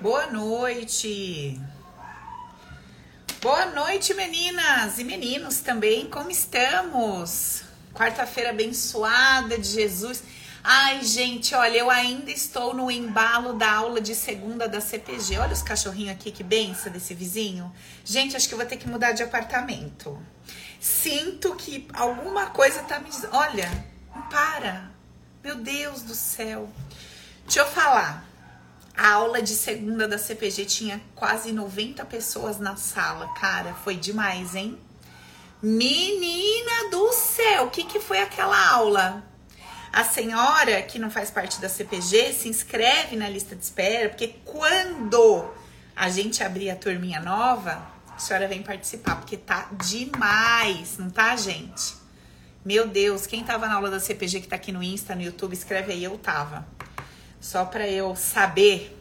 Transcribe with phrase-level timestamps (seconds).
[0.00, 1.60] Boa noite.
[3.42, 6.08] Boa noite, meninas e meninos também.
[6.08, 7.64] Como estamos?
[7.92, 10.22] Quarta-feira abençoada de Jesus.
[10.64, 15.36] Ai, gente, olha, eu ainda estou no embalo da aula de segunda da CPG.
[15.36, 17.70] Olha os cachorrinhos aqui, que benção desse vizinho.
[18.02, 20.18] Gente, acho que vou ter que mudar de apartamento.
[20.80, 23.36] Sinto que alguma coisa tá me dizendo.
[23.36, 23.68] Olha,
[24.30, 24.90] para.
[25.44, 26.70] Meu Deus do céu.
[27.44, 28.29] Deixa eu falar.
[29.02, 33.32] A aula de segunda da CPG tinha quase 90 pessoas na sala.
[33.32, 34.78] Cara, foi demais, hein?
[35.62, 39.24] Menina do céu, o que, que foi aquela aula?
[39.90, 44.34] A senhora que não faz parte da CPG se inscreve na lista de espera, porque
[44.44, 45.50] quando
[45.96, 47.82] a gente abrir a turminha nova,
[48.14, 51.94] a senhora vem participar, porque tá demais, não tá, gente?
[52.62, 55.54] Meu Deus, quem tava na aula da CPG que tá aqui no Insta, no YouTube,
[55.54, 56.68] escreve aí, eu tava.
[57.40, 58.96] Só para eu saber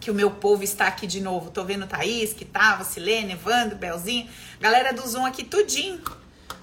[0.00, 1.50] que o meu povo está aqui de novo.
[1.50, 4.28] Tô vendo Thaís, que tava, Silene, Evandro, Belzinho.
[4.60, 6.00] Galera do Zoom aqui, tudinho.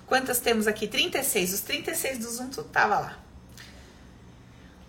[0.05, 0.87] Quantas temos aqui?
[0.87, 1.53] 36.
[1.53, 3.17] Os 36 do Zoom, tudo tava lá.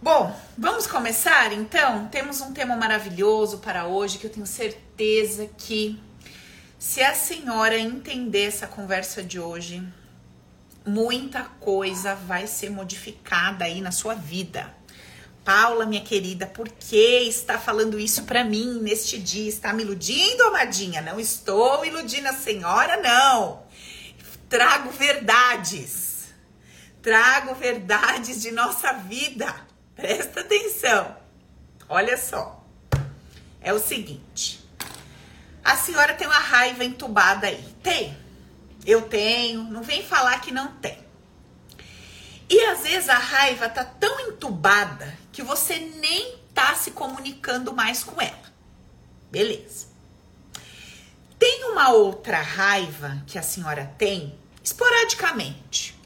[0.03, 2.09] Bom, vamos começar então?
[2.09, 5.99] Temos um tema maravilhoso para hoje que eu tenho certeza que
[6.77, 9.81] se a senhora entender essa conversa de hoje,
[10.85, 14.69] muita coisa vai ser modificada aí na sua vida.
[15.45, 19.49] Paula, minha querida, por que está falando isso para mim neste dia?
[19.49, 21.03] Está me iludindo, amadinha?
[21.03, 23.65] Não estou iludindo a senhora, não.
[24.49, 26.33] Trago verdades.
[27.03, 29.53] Trago verdades de nossa vida.
[29.97, 31.17] Presta atenção.
[31.89, 32.65] Olha só.
[33.61, 34.65] É o seguinte.
[35.65, 37.65] A senhora tem uma raiva entubada aí.
[37.83, 38.17] Tem.
[38.87, 39.65] Eu tenho.
[39.65, 40.99] Não vem falar que não tem.
[42.49, 48.05] E às vezes a raiva tá tão entubada que você nem tá se comunicando mais
[48.05, 48.53] com ela.
[49.31, 49.87] Beleza.
[51.39, 55.99] Tem uma outra raiva que a senhora tem esporadicamente.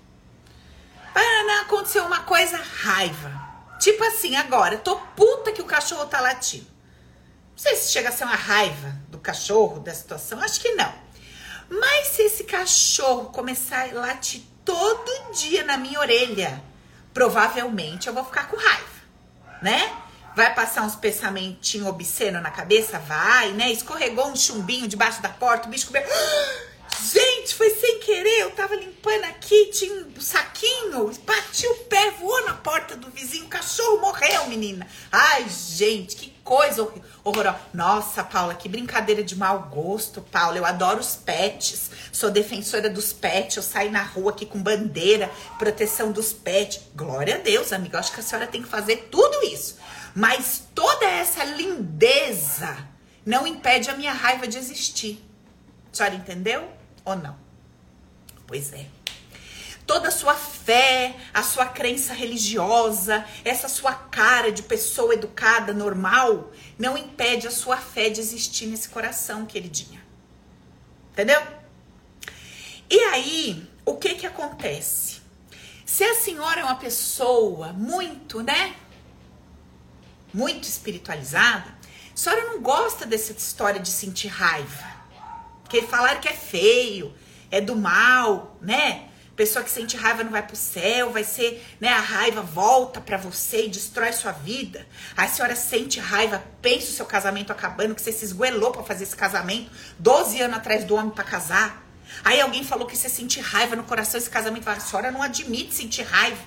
[1.12, 3.46] Paraná, aconteceu uma coisa, raiva.
[3.78, 6.66] Tipo assim, agora, tô puta que o cachorro tá latindo.
[7.50, 10.92] Não sei se chega a ser uma raiva do cachorro, da situação, acho que não.
[11.68, 16.62] Mas se esse cachorro começar a latir todo dia na minha orelha,
[17.12, 18.95] provavelmente eu vou ficar com raiva,
[19.62, 19.92] né?
[20.34, 22.98] Vai passar uns pensamentinhos obscenos na cabeça?
[22.98, 23.72] Vai, né?
[23.72, 26.02] Escorregou um chumbinho debaixo da porta, o bicho comeu.
[27.12, 32.44] Gente, foi sem querer, eu tava limpando aqui, tinha um saquinho, bati o pé, voou
[32.46, 34.86] na porta do vizinho, o cachorro morreu, menina.
[35.12, 36.88] Ai, gente, que coisa
[37.22, 37.60] horrorosa.
[37.74, 40.56] Nossa, Paula, que brincadeira de mau gosto, Paula.
[40.56, 45.30] Eu adoro os pets, sou defensora dos pets, eu saio na rua aqui com bandeira,
[45.58, 46.80] proteção dos pets.
[46.94, 49.76] Glória a Deus, amiga, eu acho que a senhora tem que fazer tudo isso.
[50.14, 52.74] Mas toda essa lindeza
[53.26, 55.22] não impede a minha raiva de existir.
[55.92, 56.76] A senhora entendeu?
[57.06, 57.36] ou não?
[58.46, 58.86] Pois é.
[59.86, 66.52] Toda a sua fé, a sua crença religiosa, essa sua cara de pessoa educada, normal,
[66.76, 70.04] não impede a sua fé de existir nesse coração, queridinha.
[71.12, 71.40] Entendeu?
[72.90, 75.20] E aí, o que que acontece?
[75.84, 78.74] Se a senhora é uma pessoa muito, né?
[80.34, 81.72] Muito espiritualizada,
[82.12, 84.96] a senhora não gosta dessa história de sentir raiva.
[85.62, 87.14] Porque falaram que é feio,
[87.50, 89.05] é do mal, né?
[89.36, 91.88] Pessoa que sente raiva não vai pro céu, vai ser, né?
[91.90, 94.86] A raiva volta para você e destrói sua vida.
[95.14, 98.82] Aí a senhora sente raiva, pensa o seu casamento acabando, que você se esgoelou para
[98.82, 101.86] fazer esse casamento, 12 anos atrás do homem para casar.
[102.24, 104.68] Aí alguém falou que você sente raiva no coração, esse casamento.
[104.68, 106.42] A senhora não admite sentir raiva.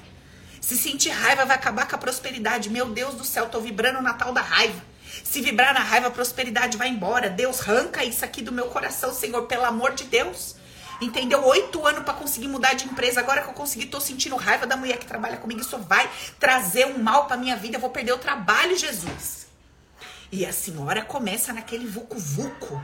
[0.59, 2.71] Se sentir raiva vai acabar com a prosperidade.
[2.71, 4.81] Meu Deus do céu, tô vibrando o Natal da raiva.
[5.23, 7.29] Se vibrar na raiva, a prosperidade vai embora.
[7.29, 10.55] Deus arranca isso aqui do meu coração, Senhor, pelo amor de Deus.
[11.01, 11.45] Entendeu?
[11.45, 13.19] Oito anos para conseguir mudar de empresa.
[13.19, 15.61] Agora que eu consegui, tô sentindo raiva da mulher que trabalha comigo.
[15.61, 16.09] Isso vai
[16.39, 17.77] trazer um mal para minha vida.
[17.77, 19.47] Eu vou perder o trabalho, Jesus.
[20.31, 22.81] E a senhora começa naquele vucu-vucu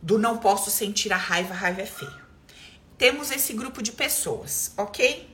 [0.00, 2.22] do não posso sentir a raiva, a raiva é feio.
[2.96, 5.28] Temos esse grupo de pessoas, ok?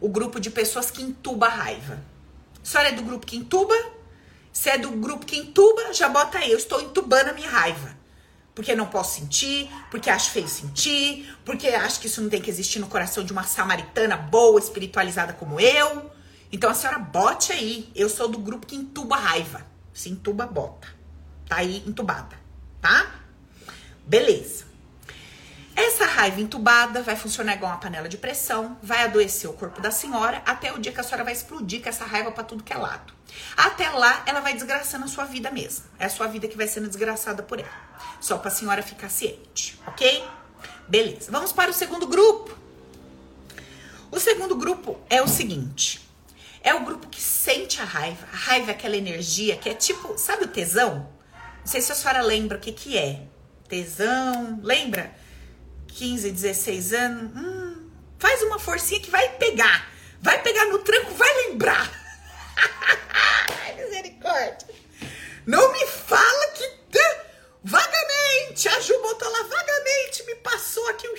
[0.00, 2.02] O grupo de pessoas que entuba a raiva.
[2.62, 3.74] A senhora é do grupo que entuba?
[4.52, 6.50] Se é do grupo que entuba, já bota aí.
[6.50, 7.96] Eu estou entubando a minha raiva.
[8.54, 12.48] Porque não posso sentir, porque acho feio sentir, porque acho que isso não tem que
[12.48, 16.10] existir no coração de uma samaritana boa, espiritualizada como eu.
[16.52, 17.90] Então a senhora bote aí.
[17.94, 19.66] Eu sou do grupo que entuba raiva.
[19.92, 20.86] Se entuba, bota.
[21.48, 22.36] Tá aí entubada,
[22.80, 23.14] tá?
[24.06, 24.73] Beleza.
[25.76, 29.90] Essa raiva entubada vai funcionar igual uma panela de pressão, vai adoecer o corpo da
[29.90, 32.72] senhora até o dia que a senhora vai explodir com essa raiva para tudo que
[32.72, 33.12] é lado.
[33.56, 35.84] Até lá, ela vai desgraçando a sua vida mesmo.
[35.98, 37.68] É a sua vida que vai sendo desgraçada por ela.
[38.20, 40.24] Só para a senhora ficar ciente, ok?
[40.86, 41.32] Beleza.
[41.32, 42.56] Vamos para o segundo grupo.
[44.10, 46.08] O segundo grupo é o seguinte:
[46.62, 48.26] é o grupo que sente a raiva.
[48.32, 51.08] A raiva é aquela energia que é tipo, sabe o tesão?
[51.60, 53.22] Não sei se a senhora lembra o que, que é.
[53.68, 55.12] Tesão, lembra?
[55.94, 59.90] 15, 16 anos, hum, faz uma forcinha que vai pegar.
[60.20, 61.90] Vai pegar no tranco, vai lembrar.
[63.76, 64.68] Misericórdia.
[65.46, 66.74] Não me fala que
[67.64, 71.14] vagamente, a Ju botou lá vagamente, me passou aqui um.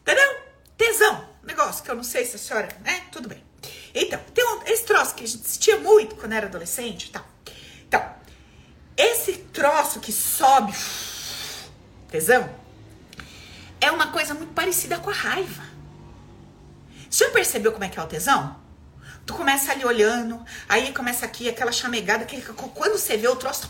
[0.00, 0.36] Entendeu?
[0.76, 1.28] Tesão.
[1.42, 3.06] Negócio que eu não sei se a senhora, né?
[3.12, 3.44] Tudo bem.
[3.94, 7.26] Então, tem um, esse troço que a gente sentia muito quando era adolescente e tal.
[7.86, 8.14] Então,
[8.96, 10.72] esse troço que sobe,
[12.10, 12.48] tesão,
[13.80, 15.62] é uma coisa muito parecida com a raiva.
[17.10, 18.56] Você já percebeu como é que é o tesão?
[19.24, 23.68] Tu começa ali olhando, aí começa aqui aquela chamegada, que quando você vê o troço.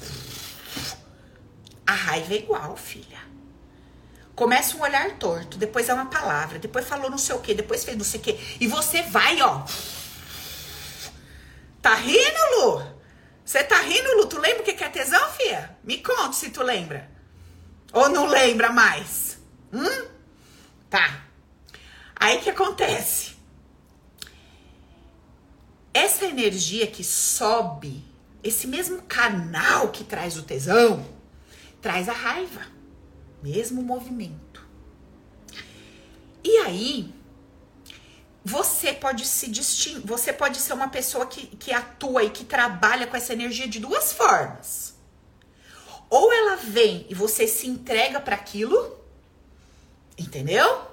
[1.87, 3.19] A raiva é igual, filha.
[4.35, 7.85] Começa um olhar torto, depois é uma palavra, depois falou não sei o que, depois
[7.85, 8.59] fez não sei o que.
[8.61, 9.65] E você vai, ó.
[11.81, 12.87] Tá rindo, Lu?
[13.43, 14.27] Você tá rindo, Lu?
[14.27, 15.75] Tu lembra o que é tesão, filha?
[15.83, 17.11] Me conta se tu lembra.
[17.93, 19.26] Ou não lembra mais?
[19.73, 20.09] Hum?
[20.89, 21.25] Tá.
[22.15, 23.37] Aí que acontece?
[25.93, 28.05] Essa energia que sobe,
[28.43, 31.07] esse mesmo canal que traz o tesão,
[31.81, 32.63] traz a raiva.
[33.43, 34.67] Mesmo movimento.
[36.43, 37.15] E aí,
[38.45, 43.07] você pode se distinguir, você pode ser uma pessoa que, que atua e que trabalha
[43.07, 44.95] com essa energia de duas formas.
[46.09, 48.97] Ou ela vem e você se entrega para aquilo,
[50.19, 50.91] Entendeu?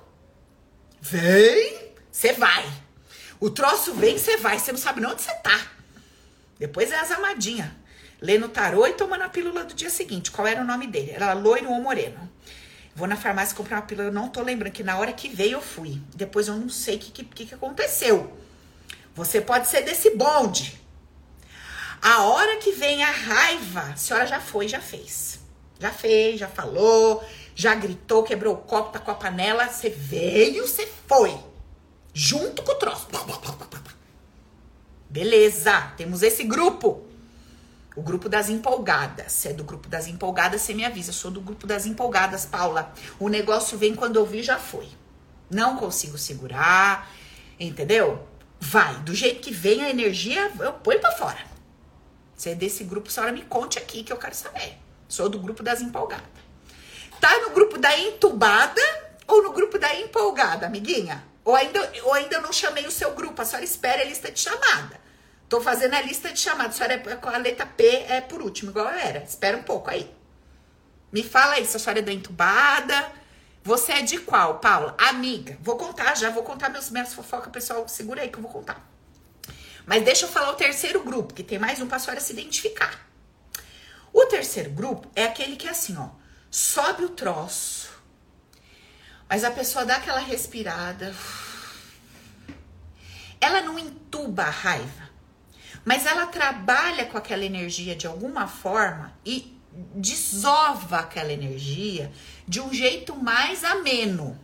[1.02, 2.66] Vem, você vai.
[3.40, 4.60] O troço vem, você vai.
[4.60, 5.68] Você não sabe nem onde você tá.
[6.58, 7.70] Depois é as amadinhas.
[8.22, 10.32] Lê no tarô e tomando a pílula do dia seguinte.
[10.32, 11.12] Qual era o nome dele?
[11.12, 12.32] Era loiro ou moreno.
[12.96, 14.08] Vou na farmácia comprar uma pílula.
[14.08, 16.02] Eu não tô lembrando que na hora que veio eu fui.
[16.16, 18.38] Depois eu não sei o que, que, que aconteceu.
[19.14, 20.80] Você pode ser desse bonde.
[22.02, 25.40] A hora que vem a raiva, a senhora já foi, já fez.
[25.80, 27.24] Já fez, já falou,
[27.56, 31.38] já gritou, quebrou o copo, tá com a panela, você veio, você foi.
[32.14, 33.08] Junto com o troço.
[35.10, 37.06] Beleza, temos esse grupo.
[37.96, 39.32] O grupo das empolgadas.
[39.32, 41.12] Se é do grupo das empolgadas, você me avisa.
[41.12, 42.92] Sou do grupo das empolgadas, Paula.
[43.20, 44.88] O negócio vem quando eu vi, já foi.
[45.50, 47.12] Não consigo segurar,
[47.60, 48.28] entendeu?
[48.60, 51.40] Vai, do jeito que vem a energia, eu ponho pra fora.
[52.36, 54.78] Se é desse grupo, a senhora me conte aqui que eu quero saber.
[55.08, 56.26] Sou do grupo das empolgadas.
[57.20, 58.82] Tá no grupo da entubada
[59.28, 61.24] ou no grupo da empolgada, amiguinha?
[61.46, 64.40] Ou ainda, ou ainda não chamei o seu grupo, a senhora espera a lista de
[64.40, 65.00] chamada.
[65.50, 68.72] Tô fazendo a lista de chamada, a senhora é a letra P é por último,
[68.72, 69.20] igual eu era.
[69.20, 70.12] Espera um pouco aí.
[71.12, 73.12] Me fala se a senhora é da entubada.
[73.64, 74.96] Você é de qual, Paula?
[74.98, 75.58] Amiga.
[75.62, 77.88] Vou contar já, vou contar meus, minhas fofocas, pessoal.
[77.88, 78.84] Segura aí que eu vou contar.
[79.86, 83.03] Mas deixa eu falar o terceiro grupo, que tem mais um pra senhora se identificar.
[84.14, 87.90] O terceiro grupo é aquele que é assim, ó sobe o troço,
[89.28, 91.12] mas a pessoa dá aquela respirada.
[93.42, 95.10] Ela não entuba a raiva,
[95.84, 99.60] mas ela trabalha com aquela energia de alguma forma e
[99.96, 102.12] desova aquela energia
[102.48, 104.40] de um jeito mais ameno.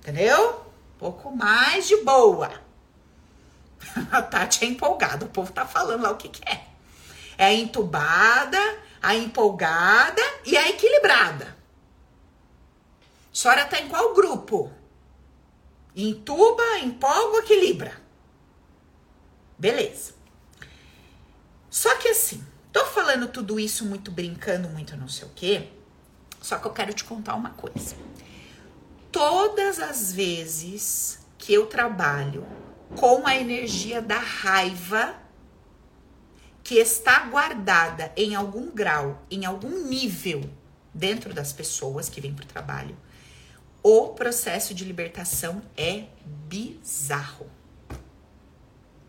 [0.00, 0.72] Entendeu?
[0.94, 2.50] Um pouco mais de boa.
[4.10, 6.71] A Tati é empolgada, o povo tá falando lá o que, que é.
[7.42, 11.56] É entubada, a empolgada e a equilibrada.
[13.32, 14.70] A senhora tá em qual grupo?
[15.96, 18.00] Entuba, empolga equilibra?
[19.58, 20.14] Beleza.
[21.68, 25.68] Só que assim, tô falando tudo isso muito brincando, muito não sei o quê.
[26.40, 27.96] Só que eu quero te contar uma coisa.
[29.10, 32.46] Todas as vezes que eu trabalho
[32.94, 35.20] com a energia da raiva,
[36.62, 40.48] que está guardada em algum grau, em algum nível
[40.94, 42.96] dentro das pessoas que vêm para o trabalho,
[43.82, 46.04] o processo de libertação é
[46.46, 47.50] bizarro.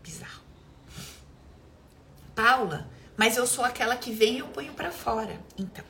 [0.02, 0.42] Bizarro.
[2.34, 5.40] Paula, mas eu sou aquela que vem e eu ponho para fora.
[5.56, 5.84] Então,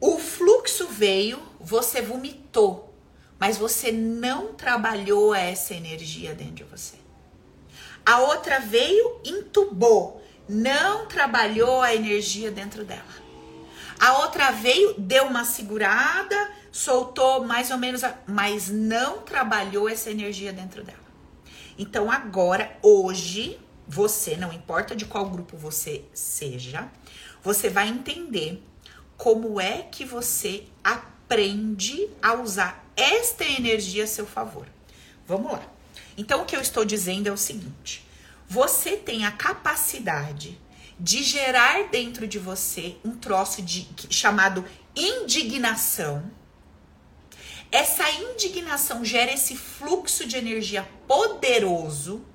[0.00, 2.94] o fluxo veio, você vomitou,
[3.38, 6.97] mas você não trabalhou essa energia dentro de você.
[8.08, 13.02] A outra veio, entubou, não trabalhou a energia dentro dela.
[14.00, 18.16] A outra veio, deu uma segurada, soltou mais ou menos, a...
[18.26, 21.04] mas não trabalhou essa energia dentro dela.
[21.76, 26.88] Então agora, hoje, você, não importa de qual grupo você seja,
[27.42, 28.62] você vai entender
[29.18, 34.66] como é que você aprende a usar esta energia a seu favor.
[35.26, 35.77] Vamos lá.
[36.18, 38.04] Então, o que eu estou dizendo é o seguinte:
[38.48, 40.60] você tem a capacidade
[40.98, 44.64] de gerar dentro de você um troço de, chamado
[44.96, 46.28] indignação.
[47.70, 52.26] Essa indignação gera esse fluxo de energia poderoso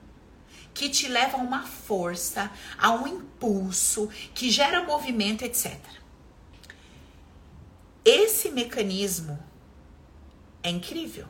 [0.73, 5.77] que te leva a uma força, a um impulso, que gera movimento, etc.
[8.05, 9.37] Esse mecanismo
[10.61, 11.27] é incrível.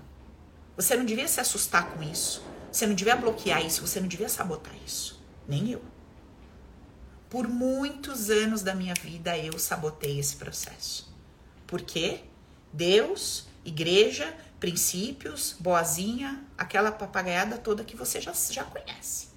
[0.76, 2.44] Você não devia se assustar com isso.
[2.72, 3.86] Você não devia bloquear isso.
[3.86, 5.22] Você não devia sabotar isso.
[5.48, 5.82] Nem eu.
[7.30, 11.12] Por muitos anos da minha vida eu sabotei esse processo.
[11.66, 12.22] Por quê?
[12.72, 19.30] Deus, igreja, princípios, boazinha, aquela papagaiada toda que você já, já conhece.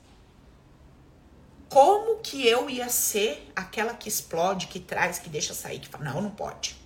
[1.68, 6.04] Como que eu ia ser aquela que explode, que traz, que deixa sair, que fala,
[6.04, 6.76] não, não pode.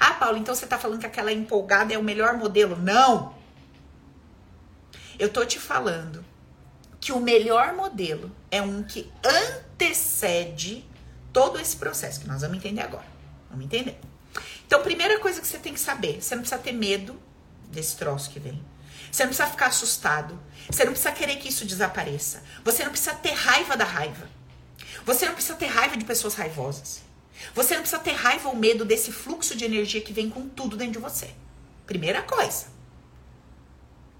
[0.00, 2.76] Ah, Paulo, então você tá falando que aquela empolgada é o melhor modelo?
[2.76, 3.34] Não!
[5.22, 6.24] Eu tô te falando
[7.00, 10.84] que o melhor modelo é um que antecede
[11.32, 13.06] todo esse processo, que nós vamos entender agora.
[13.48, 13.96] Vamos entender.
[14.66, 17.22] Então, primeira coisa que você tem que saber, você não precisa ter medo
[17.68, 18.60] desse troço que vem.
[19.12, 20.36] Você não precisa ficar assustado.
[20.68, 22.42] Você não precisa querer que isso desapareça.
[22.64, 24.28] Você não precisa ter raiva da raiva.
[25.06, 27.00] Você não precisa ter raiva de pessoas raivosas.
[27.54, 30.76] Você não precisa ter raiva ou medo desse fluxo de energia que vem com tudo
[30.76, 31.30] dentro de você.
[31.86, 32.81] Primeira coisa.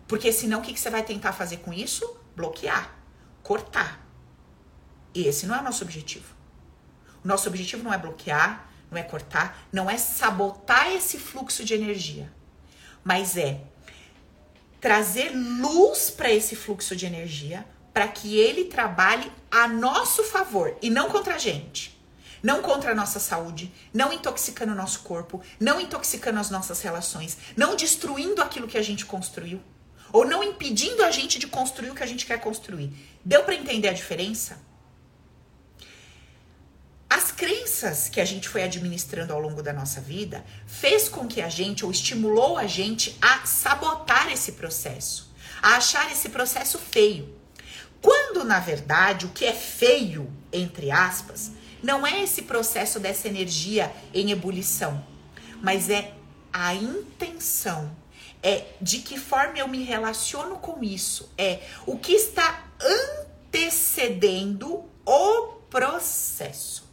[0.07, 2.23] Porque senão o que, que você vai tentar fazer com isso?
[2.35, 2.95] bloquear,
[3.43, 4.01] cortar.
[5.15, 6.35] E esse não é o nosso objetivo.
[7.25, 11.75] O nosso objetivo não é bloquear, não é cortar, não é sabotar esse fluxo de
[11.75, 12.33] energia,
[13.05, 13.63] mas é
[14.81, 20.91] trazer luz para esse fluxo de energia para que ele trabalhe a nosso favor e
[20.91, 21.93] não contra a gente.
[22.43, 27.39] Não contra a nossa saúde, não intoxicando o nosso corpo, não intoxicando as nossas relações,
[27.57, 29.63] não destruindo aquilo que a gente construiu
[30.13, 32.93] ou não impedindo a gente de construir o que a gente quer construir.
[33.25, 34.59] Deu para entender a diferença?
[37.09, 41.41] As crenças que a gente foi administrando ao longo da nossa vida fez com que
[41.41, 45.31] a gente, ou estimulou a gente a sabotar esse processo,
[45.63, 47.35] a achar esse processo feio.
[48.01, 51.53] Quando, na verdade, o que é feio, entre aspas,
[51.83, 55.05] não é esse processo dessa energia em ebulição,
[55.63, 56.15] mas é
[56.53, 57.95] a intenção
[58.43, 65.47] é de que forma eu me relaciono com isso, é o que está antecedendo o
[65.71, 66.91] processo.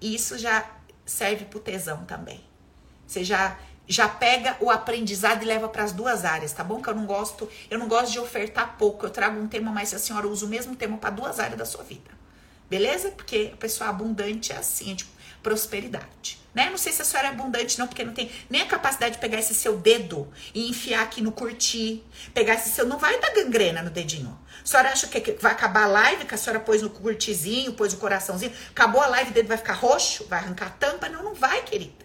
[0.00, 0.68] Isso já
[1.06, 2.42] serve para o tesão também.
[3.06, 6.80] Você já já pega o aprendizado e leva para as duas áreas, tá bom?
[6.80, 9.04] Que eu não gosto, eu não gosto de ofertar pouco.
[9.04, 11.64] Eu trago um tema, mas a senhora usa o mesmo tema para duas áreas da
[11.64, 12.10] sua vida.
[12.70, 13.10] Beleza?
[13.10, 15.10] Porque a pessoa abundante é assim, é tipo
[15.42, 16.68] prosperidade né?
[16.70, 19.20] Não sei se a senhora é abundante, não, porque não tem nem a capacidade de
[19.20, 22.04] pegar esse seu dedo e enfiar aqui no curtir.
[22.34, 22.86] Pegar esse seu.
[22.86, 24.38] Não vai dar gangrena no dedinho.
[24.62, 27.92] A senhora acha que vai acabar a live, que a senhora pôs no curtizinho, pôs
[27.92, 31.08] o coraçãozinho, acabou a live, o dedo vai ficar roxo, vai arrancar a tampa?
[31.08, 32.01] Não, não vai, querida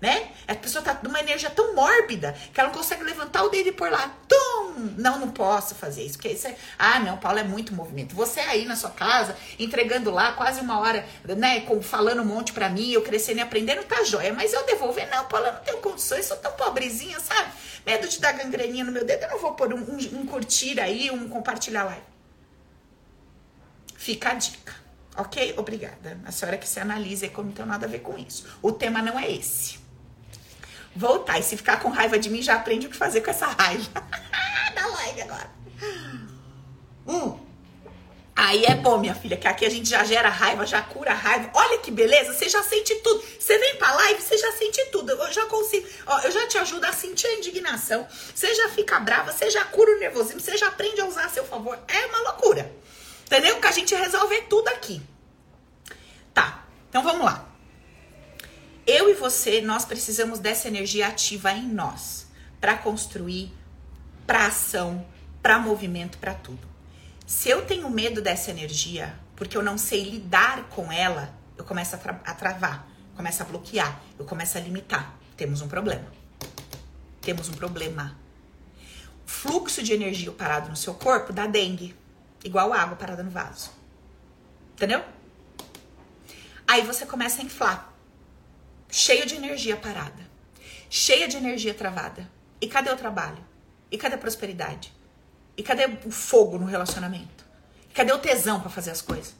[0.00, 0.30] né?
[0.46, 3.72] A pessoa tá numa energia tão mórbida que ela não consegue levantar o dedo e
[3.72, 4.14] pôr lá.
[4.28, 4.94] Tum!
[4.96, 6.14] Não, não posso fazer isso.
[6.14, 6.56] Porque isso é.
[6.78, 8.14] Ah, não, Paulo é muito movimento.
[8.14, 11.62] Você aí na sua casa, entregando lá quase uma hora, né?
[11.62, 14.32] Com, falando um monte pra mim, eu crescendo e aprendendo, tá joia.
[14.32, 17.50] Mas eu devolver, não, Paulo, eu não tenho condições, sou tão pobrezinha, sabe?
[17.84, 20.78] Medo de dar gangreninha no meu dedo, eu não vou pôr um, um, um curtir
[20.78, 22.02] aí, um compartilhar live.
[23.96, 24.74] Fica a dica.
[25.16, 25.54] Ok?
[25.56, 26.20] Obrigada.
[26.24, 28.46] A senhora que se analise, como não tem nada a ver com isso.
[28.62, 29.87] O tema não é esse
[30.98, 31.38] voltar.
[31.38, 33.88] E se ficar com raiva de mim, já aprende o que fazer com essa raiva.
[34.74, 35.50] Dá live agora.
[37.06, 37.38] Hum.
[38.34, 41.50] Aí é bom, minha filha, que aqui a gente já gera raiva, já cura raiva.
[41.54, 43.20] Olha que beleza, você já sente tudo.
[43.38, 45.10] Você vem pra live, você já sente tudo.
[45.10, 48.06] Eu já consigo, ó, eu já te ajudo a sentir a indignação.
[48.32, 51.28] Você já fica brava, você já cura o nervosismo, você já aprende a usar a
[51.28, 51.78] seu favor.
[51.88, 52.70] É uma loucura.
[53.26, 53.60] Entendeu?
[53.60, 55.02] Que a gente resolve tudo aqui.
[56.32, 57.47] Tá, então vamos lá.
[58.90, 62.26] Eu e você, nós precisamos dessa energia ativa em nós
[62.58, 63.54] para construir,
[64.26, 65.06] para ação,
[65.42, 66.66] para movimento, para tudo.
[67.26, 71.96] Se eu tenho medo dessa energia, porque eu não sei lidar com ela, eu começo
[71.96, 75.14] a, tra a travar, começo a bloquear, eu começo a limitar.
[75.36, 76.10] Temos um problema.
[77.20, 78.16] Temos um problema.
[79.26, 81.94] Fluxo de energia parado no seu corpo dá dengue,
[82.42, 83.70] igual água parada no vaso.
[84.72, 85.04] Entendeu?
[86.66, 87.97] Aí você começa a inflar
[88.90, 90.26] cheio de energia parada,
[90.88, 92.28] cheia de energia travada.
[92.60, 93.44] E cadê o trabalho?
[93.90, 94.92] E cadê a prosperidade?
[95.56, 97.46] E cadê o fogo no relacionamento?
[97.88, 99.34] E cadê o tesão para fazer as coisas?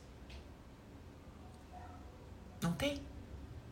[2.61, 3.02] Não tem.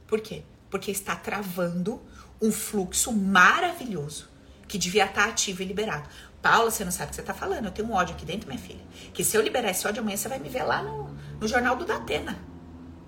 [0.06, 0.42] Por quê?
[0.70, 2.00] Porque está travando
[2.40, 4.28] um fluxo maravilhoso
[4.68, 6.08] que devia estar ativo e liberado.
[6.42, 7.64] Paula, você não sabe o que você está falando.
[7.64, 8.84] Eu tenho um ódio aqui dentro, minha filha.
[9.12, 11.76] Que se eu liberar esse ódio amanhã, você vai me ver lá no, no jornal
[11.76, 12.38] do Datena.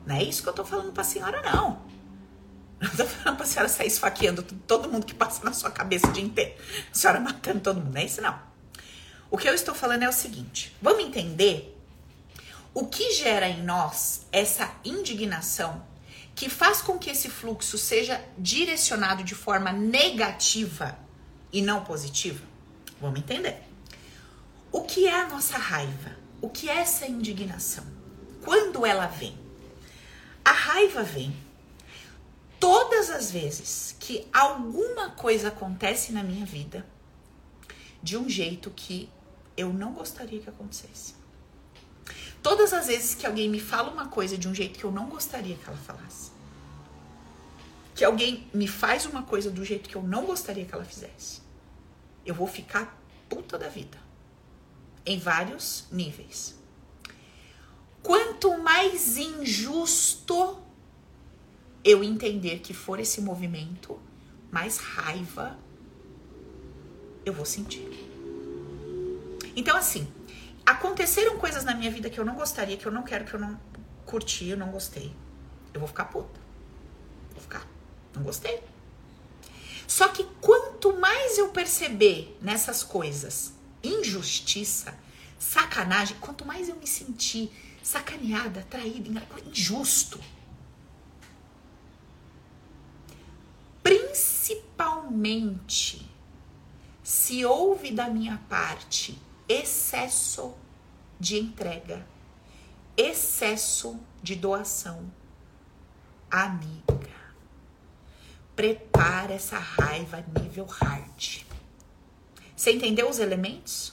[0.07, 1.83] Não é isso que eu tô falando pra senhora, não.
[2.97, 6.23] Tô falando pra senhora sair esfaqueando todo mundo que passa na sua cabeça o dia
[6.23, 6.55] inteiro.
[6.93, 7.93] A senhora matando todo mundo.
[7.93, 8.39] Não é isso, não.
[9.31, 11.77] O que eu estou falando é o seguinte: vamos entender
[12.73, 15.85] o que gera em nós essa indignação
[16.35, 20.97] que faz com que esse fluxo seja direcionado de forma negativa
[21.53, 22.45] e não positiva?
[23.01, 23.61] Vamos entender.
[24.71, 26.17] O que é a nossa raiva?
[26.41, 27.85] O que é essa indignação?
[28.45, 29.37] Quando ela vem?
[30.45, 31.35] A raiva vem
[32.61, 36.87] todas as vezes que alguma coisa acontece na minha vida
[38.03, 39.11] de um jeito que
[39.57, 41.15] eu não gostaria que acontecesse.
[42.43, 45.07] Todas as vezes que alguém me fala uma coisa de um jeito que eu não
[45.09, 46.31] gostaria que ela falasse.
[47.95, 51.43] Que alguém me faz uma coisa do jeito que eu não gostaria que ela fizesse.
[52.25, 52.97] Eu vou ficar
[53.29, 53.99] puta da vida.
[55.05, 56.57] Em vários níveis.
[58.03, 60.68] Quanto mais injusto
[61.89, 63.99] eu entender que for esse movimento,
[64.51, 65.59] mais raiva
[67.25, 67.89] eu vou sentir.
[69.57, 70.07] Então, assim,
[70.67, 73.41] aconteceram coisas na minha vida que eu não gostaria, que eu não quero, que eu
[73.41, 73.59] não
[74.05, 75.15] curti, eu não gostei.
[75.73, 76.39] Eu vou ficar puta.
[77.33, 77.67] Vou ficar.
[78.15, 78.63] Não gostei.
[79.87, 84.95] Só que quanto mais eu perceber nessas coisas injustiça,
[85.39, 87.51] sacanagem, quanto mais eu me sentir
[87.83, 89.09] sacaneada, traída,
[89.47, 90.21] injusto.
[94.09, 96.11] Principalmente
[97.03, 100.55] se houve da minha parte excesso
[101.21, 102.07] de entrega,
[102.97, 105.13] excesso de doação.
[106.31, 107.11] Amiga,
[108.57, 111.45] prepara essa raiva nível hard.
[112.57, 113.93] Você entendeu os elementos?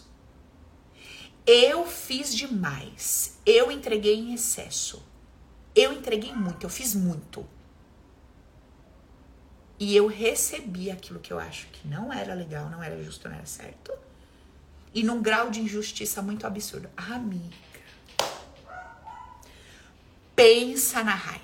[1.45, 3.37] Eu fiz demais.
[3.45, 5.05] Eu entreguei em excesso.
[5.75, 7.45] Eu entreguei muito, eu fiz muito.
[9.79, 13.35] E eu recebi aquilo que eu acho que não era legal, não era justo, não
[13.35, 13.91] era certo
[14.95, 16.89] e num grau de injustiça muito absurdo.
[16.95, 17.53] Amiga,
[20.33, 21.43] pensa na raiva.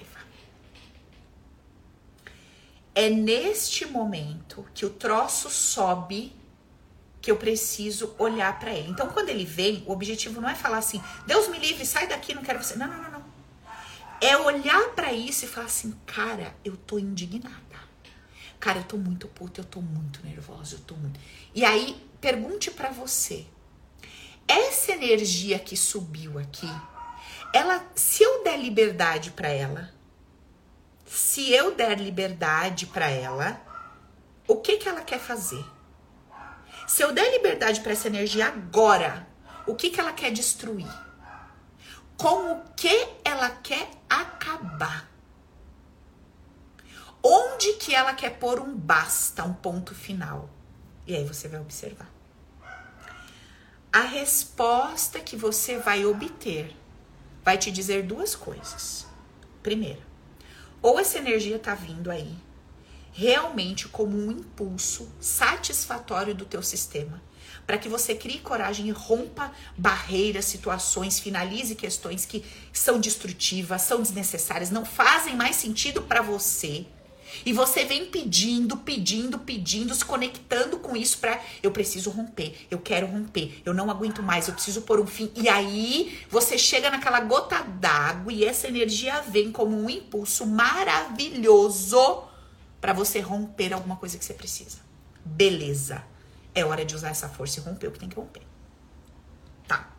[2.96, 6.34] É neste momento que o troço sobe
[7.22, 8.89] que eu preciso olhar para ele.
[8.89, 12.34] Então, quando ele vem, o objetivo não é falar assim: Deus me livre, sai daqui,
[12.34, 12.78] não quero você.
[12.78, 13.24] Não, não, não, não.
[14.22, 17.71] É olhar para isso e falar assim: cara, eu tô indignada.
[18.62, 21.19] Cara, eu tô muito puta, eu tô muito nervosa, eu tô muito.
[21.54, 23.47] E aí, pergunte para você.
[24.47, 26.69] Essa energia que subiu aqui,
[27.56, 29.91] ela, se eu der liberdade para ela,
[31.08, 33.60] se eu der liberdade para ela,
[34.47, 35.65] o que que ela quer fazer?
[36.88, 39.28] Se eu der liberdade para essa energia agora,
[39.65, 40.88] o que que ela quer destruir?
[42.15, 45.11] Com o que ela quer acabar?
[47.24, 50.50] Onde que ela quer pôr um basta, um ponto final?
[51.06, 52.10] E aí você vai observar.
[53.94, 56.76] A resposta que você vai obter
[57.44, 59.06] vai te dizer duas coisas.
[59.62, 60.00] Primeira,
[60.82, 62.36] ou essa energia está vindo aí
[63.14, 67.22] realmente como um impulso satisfatório do teu sistema,
[67.68, 74.02] para que você crie coragem e rompa barreiras, situações, finalize questões que são destrutivas, são
[74.02, 76.86] desnecessárias, não fazem mais sentido para você
[77.46, 82.80] e você vem pedindo, pedindo, pedindo, se conectando com isso para eu preciso romper, eu
[82.80, 85.32] quero romper, eu não aguento mais, eu preciso pôr um fim.
[85.36, 92.24] E aí você chega naquela gota d'água e essa energia vem como um impulso maravilhoso
[92.80, 94.80] para você romper alguma coisa que você precisa.
[95.24, 96.04] Beleza.
[96.54, 98.41] É hora de usar essa força e romper o que tem que romper.
[99.67, 99.89] Tá.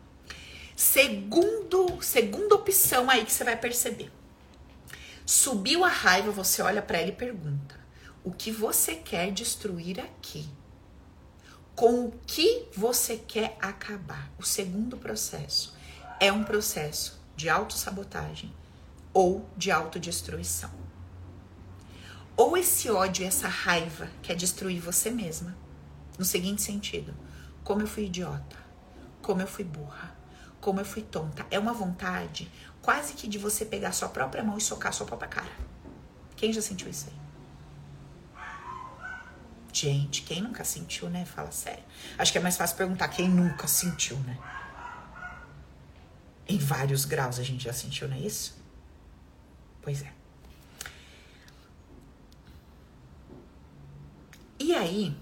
[0.75, 4.11] Segundo, segunda opção aí que você vai perceber
[5.25, 7.79] Subiu a raiva, você olha para ela e pergunta:
[8.23, 10.49] o que você quer destruir aqui?
[11.75, 14.31] Com o que você quer acabar?
[14.37, 15.73] O segundo processo
[16.19, 18.53] é um processo de autossabotagem
[19.13, 20.71] ou de autodestruição.
[22.35, 25.55] Ou esse ódio, essa raiva quer destruir você mesma.
[26.19, 27.13] No seguinte sentido:
[27.63, 28.57] como eu fui idiota,
[29.21, 30.15] como eu fui burra,
[30.59, 31.45] como eu fui tonta.
[31.49, 32.51] É uma vontade
[32.83, 35.51] quase que de você pegar sua própria mão e socar sua própria cara.
[36.35, 37.23] Quem já sentiu isso aí?
[39.71, 41.25] Gente, quem nunca sentiu, né?
[41.25, 41.83] Fala sério.
[42.17, 44.37] Acho que é mais fácil perguntar quem nunca sentiu, né?
[46.47, 48.61] Em vários graus a gente já sentiu, não é isso?
[49.81, 50.11] Pois é.
[54.59, 55.17] E aí,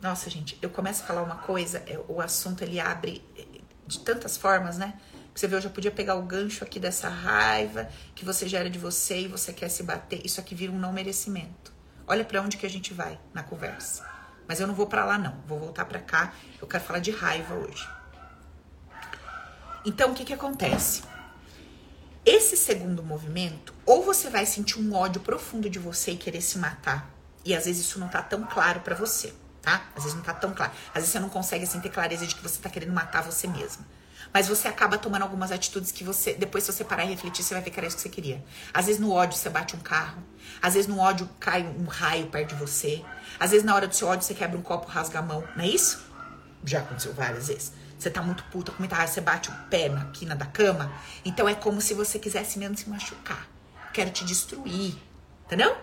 [0.00, 3.22] nossa, gente, eu começo a falar uma coisa, é, o assunto ele abre
[3.86, 4.98] de tantas formas, né?
[5.34, 8.78] Você vê, eu já podia pegar o gancho aqui dessa raiva que você gera de
[8.78, 10.24] você e você quer se bater.
[10.24, 11.72] Isso aqui vira um não merecimento.
[12.06, 14.08] Olha para onde que a gente vai na conversa.
[14.46, 16.32] Mas eu não vou para lá não, vou voltar para cá.
[16.60, 17.88] Eu quero falar de raiva hoje.
[19.84, 21.02] Então, o que que acontece?
[22.24, 26.58] Esse segundo movimento, ou você vai sentir um ódio profundo de você e querer se
[26.58, 27.10] matar,
[27.44, 29.90] e às vezes isso não tá tão claro para você, tá?
[29.94, 30.72] Às vezes não tá tão claro.
[30.88, 33.46] Às vezes você não consegue assim ter clareza de que você tá querendo matar você
[33.46, 33.84] mesma.
[34.34, 37.54] Mas você acaba tomando algumas atitudes que você, depois se você parar e refletir, você
[37.54, 38.44] vai ver que era isso que você queria.
[38.72, 40.20] Às vezes no ódio você bate um carro,
[40.60, 43.04] às vezes no ódio cai um raio perto de você,
[43.38, 45.62] às vezes na hora do seu ódio você quebra um copo, rasga a mão, não
[45.62, 46.04] é isso?
[46.64, 47.72] Já aconteceu várias vezes.
[47.96, 50.92] Você tá muito puta com muita raiva, você bate o pé na quina da cama.
[51.24, 53.48] Então é como se você quisesse mesmo se machucar.
[53.92, 54.96] Quero te destruir.
[55.46, 55.76] Entendeu?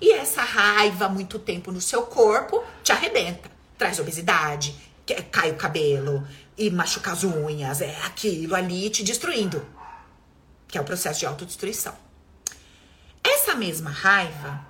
[0.00, 3.50] E essa raiva, muito tempo no seu corpo, te arrebenta.
[3.76, 4.74] Traz obesidade,
[5.14, 9.64] cai o cabelo, e machuca as unhas, é aquilo ali te destruindo.
[10.66, 11.96] Que é o processo de autodestruição.
[13.24, 14.66] Essa mesma raiva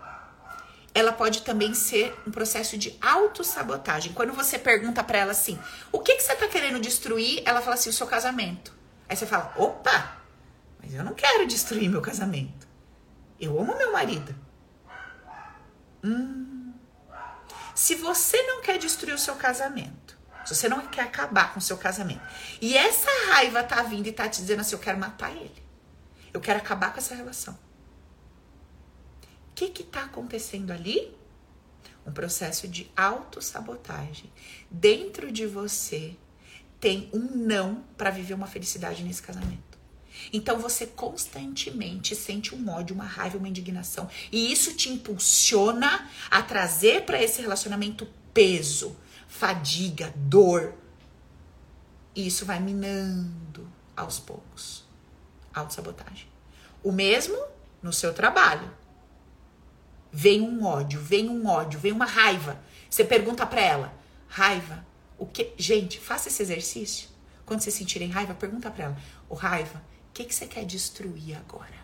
[0.94, 4.12] ela pode também ser um processo de autossabotagem.
[4.12, 5.59] Quando você pergunta para ela assim,
[5.92, 7.42] o que, que você tá querendo destruir?
[7.44, 8.74] Ela fala assim, o seu casamento.
[9.09, 10.16] Aí você fala, opa,
[10.83, 12.66] mas eu não quero destruir meu casamento.
[13.40, 14.35] Eu amo meu marido.
[16.03, 16.72] Hum.
[17.74, 20.08] Se você não quer destruir o seu casamento,
[20.49, 22.23] se você não quer acabar com o seu casamento,
[22.61, 25.63] e essa raiva tá vindo e tá te dizendo assim, eu quero matar ele.
[26.33, 27.57] Eu quero acabar com essa relação
[29.59, 31.13] que que está acontecendo ali?
[32.07, 34.31] Um processo de autossabotagem.
[34.71, 36.15] Dentro de você
[36.79, 39.77] tem um não para viver uma felicidade nesse casamento.
[40.33, 46.41] Então você constantemente sente um ódio, uma raiva, uma indignação, e isso te impulsiona a
[46.41, 48.97] trazer para esse relacionamento peso,
[49.29, 50.75] fadiga, dor.
[52.17, 54.85] E isso vai minando aos poucos.
[55.55, 56.27] Autossabotagem.
[56.83, 57.37] O mesmo
[57.81, 58.69] no seu trabalho
[60.11, 62.61] vem um ódio, vem um ódio, vem uma raiva.
[62.88, 63.95] Você pergunta para ela,
[64.27, 64.85] raiva,
[65.19, 65.53] o que?
[65.57, 67.09] Gente, faça esse exercício.
[67.45, 68.97] Quando vocês sentirem raiva, pergunta para ela,
[69.29, 71.79] o raiva, o que, que você quer destruir agora?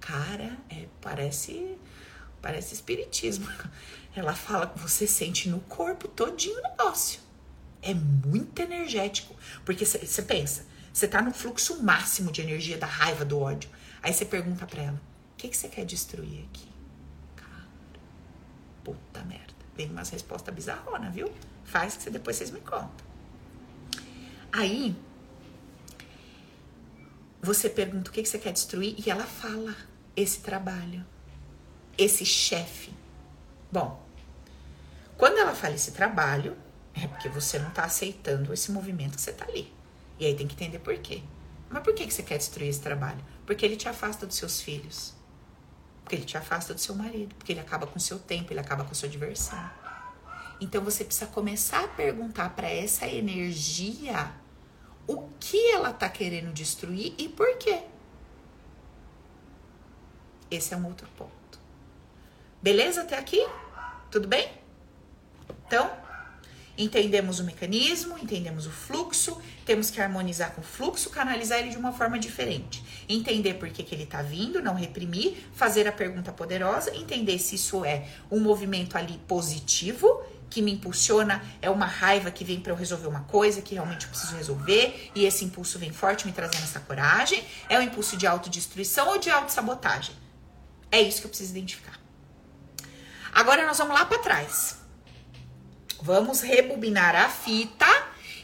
[0.00, 1.76] Cara, é, parece,
[2.40, 3.48] parece espiritismo.
[4.14, 7.20] Ela fala que você sente no corpo todinho o negócio.
[7.82, 13.24] É muito energético, porque você pensa, você tá no fluxo máximo de energia da raiva,
[13.24, 13.70] do ódio.
[14.02, 16.68] Aí você pergunta para ela, o que, que você quer destruir aqui?
[18.84, 19.54] Puta merda.
[19.76, 21.32] Vem umas respostas bizarronas, viu?
[21.64, 22.90] Faz que depois vocês me contam.
[24.52, 24.96] Aí,
[27.40, 29.74] você pergunta o que você quer destruir e ela fala
[30.16, 31.06] esse trabalho,
[32.00, 32.92] esse chefe.
[33.70, 34.02] Bom,
[35.18, 36.56] quando ela fala esse trabalho,
[36.94, 39.70] é porque você não tá aceitando esse movimento que você tá ali.
[40.18, 41.22] E aí tem que entender por quê.
[41.68, 43.22] Mas por que você quer destruir esse trabalho?
[43.44, 45.14] Porque ele te afasta dos seus filhos.
[46.02, 48.60] Porque ele te afasta do seu marido, porque ele acaba com o seu tempo, ele
[48.60, 49.70] acaba com a sua diversão.
[50.58, 54.32] Então você precisa começar a perguntar para essa energia
[55.06, 57.82] o que ela tá querendo destruir e por quê.
[60.50, 61.40] Esse é um outro ponto.
[62.62, 63.46] Beleza até aqui?
[64.10, 64.50] Tudo bem?
[65.66, 65.90] Então,
[66.80, 71.76] Entendemos o mecanismo, entendemos o fluxo, temos que harmonizar com o fluxo, canalizar ele de
[71.76, 72.82] uma forma diferente.
[73.06, 77.56] Entender por que, que ele está vindo, não reprimir, fazer a pergunta poderosa, entender se
[77.56, 82.72] isso é um movimento ali positivo, que me impulsiona, é uma raiva que vem para
[82.72, 86.32] eu resolver uma coisa que realmente eu preciso resolver, e esse impulso vem forte me
[86.32, 90.14] trazendo essa coragem, é um impulso de autodestruição ou de autossabotagem.
[90.90, 91.99] É isso que eu preciso identificar.
[93.32, 94.78] Agora nós vamos lá para trás.
[96.02, 97.86] Vamos rebobinar a fita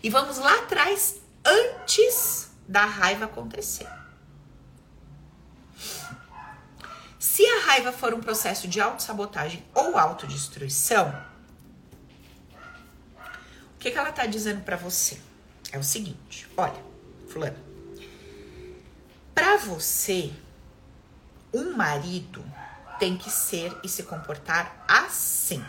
[0.03, 3.88] e vamos lá atrás antes da raiva acontecer.
[7.18, 11.09] Se a raiva for um processo de autossabotagem ou autodestruição,
[13.75, 15.20] o que, que ela tá dizendo para você?
[15.70, 16.83] É o seguinte: olha,
[17.29, 17.59] Fulano,
[19.35, 20.33] para você,
[21.53, 22.44] um marido
[22.99, 25.65] tem que ser e se comportar assim.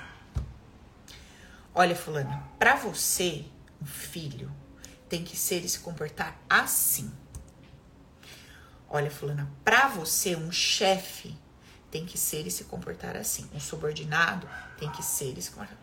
[1.74, 3.46] Olha, fulana, para você,
[3.82, 4.52] um filho
[5.08, 7.12] tem que ser e se comportar assim.
[8.90, 11.38] Olha, fulana, para você, um chefe
[11.92, 13.50] tem que ser e se comportar assim.
[13.54, 15.78] Um subordinado tem que ser e se comportar.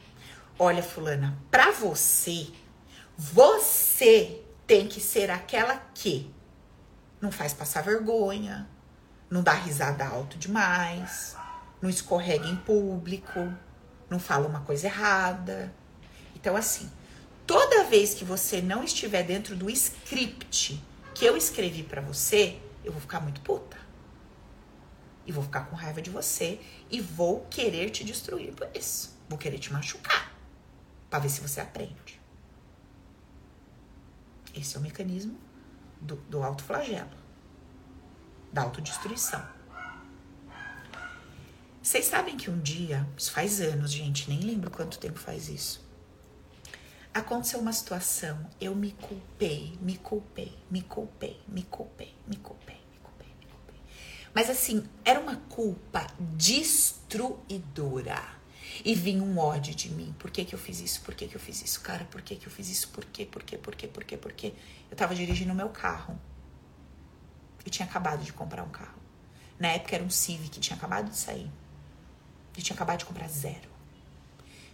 [0.59, 2.49] Olha, fulana, para você,
[3.17, 6.33] você tem que ser aquela que
[7.21, 8.69] não faz passar vergonha,
[9.31, 11.37] não dá risada alto demais,
[11.81, 13.53] não escorrega em público,
[14.09, 15.73] não fala uma coisa errada.
[16.35, 16.91] Então, assim,
[17.47, 20.83] toda vez que você não estiver dentro do script
[21.15, 23.77] que eu escrevi para você, eu vou ficar muito puta.
[25.27, 26.61] E vou ficar com raiva de você
[26.91, 29.19] e vou querer te destruir por isso.
[29.29, 30.33] Vou querer te machucar
[31.09, 32.21] para ver se você aprende.
[34.55, 35.39] Esse é o mecanismo
[36.01, 37.11] do, do autoflagelo,
[38.55, 39.45] da autodestruição.
[41.83, 45.85] Vocês sabem que um dia, isso faz anos, gente, nem lembro quanto tempo faz isso.
[47.13, 52.99] Aconteceu uma situação, eu me culpei, me culpei, me culpei, me culpei, me culpei, me
[53.03, 53.77] culpei, me culpei.
[54.33, 56.85] Mas assim, era uma culpa destruidora.
[58.85, 60.15] E vinha um ódio de mim.
[60.19, 61.01] Por que, que eu fiz isso?
[61.03, 61.81] Por que, que eu fiz isso?
[61.81, 62.89] Cara, por que, que eu fiz isso?
[62.89, 63.25] Por quê?
[63.25, 63.57] Por quê?
[63.57, 63.87] Por quê?
[63.87, 64.17] Por quê?
[64.17, 64.53] Por quê?
[64.91, 66.19] Eu tava dirigindo o meu carro.
[67.65, 68.99] Eu tinha acabado de comprar um carro.
[69.59, 71.51] Na época era um Civic, tinha acabado de sair.
[72.57, 73.69] Eu tinha acabado de comprar zero.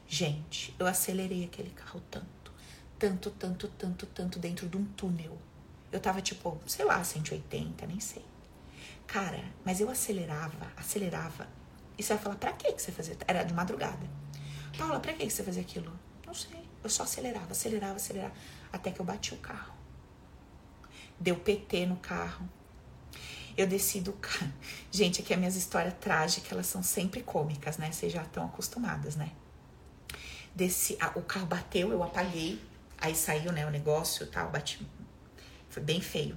[0.07, 2.53] Gente, eu acelerei aquele carro tanto,
[2.98, 5.38] tanto, tanto, tanto, tanto dentro de um túnel.
[5.92, 8.24] Eu tava tipo, sei lá, 180, nem sei.
[9.07, 11.48] Cara, mas eu acelerava, acelerava
[12.00, 13.14] e você vai falar, pra que você fazia?
[13.29, 14.09] Era de madrugada.
[14.79, 15.92] Paula, pra que você fazia aquilo?
[16.26, 16.66] Não sei.
[16.83, 18.33] Eu só acelerava, acelerava, acelerava.
[18.72, 19.74] Até que eu bati o carro.
[21.18, 22.48] Deu PT no carro.
[23.56, 24.52] Eu desci do carro.
[24.90, 27.90] Gente, aqui as minhas histórias trágicas, elas são sempre cômicas, né?
[27.90, 29.30] Vocês já estão acostumadas, né?
[30.54, 32.60] Desci, o carro bateu, eu apaguei.
[32.98, 34.86] Aí saiu, né, o negócio tal, bati.
[35.70, 36.36] Foi bem feio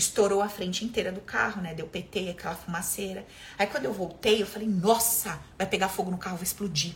[0.00, 1.74] estourou a frente inteira do carro, né?
[1.74, 3.24] Deu PT, aquela fumaceira.
[3.58, 6.94] Aí quando eu voltei, eu falei, nossa, vai pegar fogo no carro, vai explodir.